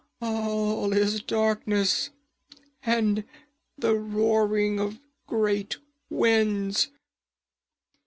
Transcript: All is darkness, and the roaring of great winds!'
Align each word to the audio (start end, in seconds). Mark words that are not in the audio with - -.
All 0.19 0.93
is 0.93 1.21
darkness, 1.21 2.09
and 2.81 3.23
the 3.77 3.93
roaring 3.93 4.79
of 4.79 4.99
great 5.27 5.77
winds!' 6.09 6.87